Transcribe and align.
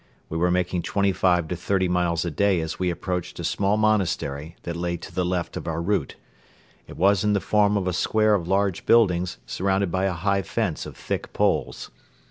We 0.29 0.37
were 0.39 0.49
making 0.49 0.81
twenty 0.81 1.11
five 1.11 1.47
to 1.49 1.55
thirty 1.55 1.87
miles 1.87 2.25
a 2.25 2.31
day 2.31 2.59
as 2.59 2.79
we 2.79 2.89
approached 2.89 3.37
a 3.39 3.43
small 3.43 3.77
monastery 3.77 4.55
that 4.63 4.75
lay 4.75 4.97
to 4.97 5.13
the 5.13 5.23
left 5.23 5.55
of 5.55 5.67
our 5.67 5.79
route. 5.79 6.15
It 6.87 6.97
was 6.97 7.23
in 7.23 7.33
the 7.33 7.39
form 7.39 7.77
of 7.77 7.85
a 7.87 7.93
square 7.93 8.33
of 8.33 8.47
large 8.47 8.87
buildings 8.87 9.37
surrounded 9.45 9.91
by 9.91 10.05
a 10.05 10.13
high 10.13 10.41
fence 10.41 10.87
of 10.87 10.97
thick 10.97 11.33
poles. 11.33 11.91